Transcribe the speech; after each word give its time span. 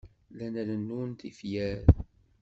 Llan 0.31 0.55
rennun 0.67 1.09
tifyar. 1.19 1.79